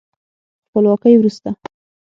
خپلواکۍ 0.69 1.13
وروسته 1.17 1.49